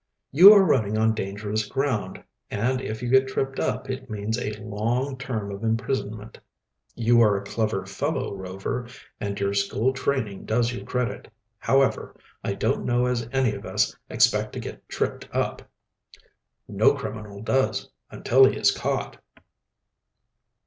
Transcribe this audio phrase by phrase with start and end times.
[0.31, 4.51] "You are running on dangerous ground, and if you get tripped up it means a
[4.59, 6.39] long term of imprisonment."
[6.95, 8.87] "You are a clever fellow, Rover,
[9.19, 11.31] and your school training does you credit.
[11.59, 15.61] However, I don't know as any of us expect to get tripped up."
[16.67, 19.21] "No criminal does until he is caught."